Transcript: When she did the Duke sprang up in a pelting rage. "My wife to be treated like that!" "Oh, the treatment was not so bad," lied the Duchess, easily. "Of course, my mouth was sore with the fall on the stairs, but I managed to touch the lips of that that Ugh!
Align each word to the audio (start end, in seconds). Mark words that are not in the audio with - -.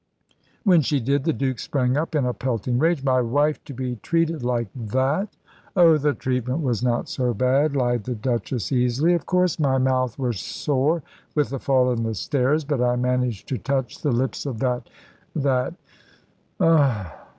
When 0.63 0.81
she 0.81 0.99
did 0.99 1.25
the 1.25 1.31
Duke 1.31 1.59
sprang 1.59 1.95
up 1.95 2.15
in 2.15 2.25
a 2.25 2.33
pelting 2.33 2.79
rage. 2.79 3.03
"My 3.03 3.21
wife 3.21 3.63
to 3.65 3.73
be 3.75 3.97
treated 3.97 4.41
like 4.41 4.67
that!" 4.73 5.29
"Oh, 5.75 5.95
the 5.99 6.15
treatment 6.15 6.61
was 6.63 6.81
not 6.81 7.07
so 7.07 7.35
bad," 7.35 7.75
lied 7.75 8.05
the 8.05 8.15
Duchess, 8.15 8.71
easily. 8.71 9.13
"Of 9.13 9.27
course, 9.27 9.59
my 9.59 9.77
mouth 9.77 10.17
was 10.17 10.39
sore 10.39 11.03
with 11.35 11.49
the 11.51 11.59
fall 11.59 11.89
on 11.89 12.01
the 12.01 12.15
stairs, 12.15 12.63
but 12.63 12.81
I 12.81 12.95
managed 12.95 13.47
to 13.49 13.59
touch 13.59 14.01
the 14.01 14.11
lips 14.11 14.47
of 14.47 14.57
that 14.57 14.89
that 15.35 15.75
Ugh! 16.59 17.11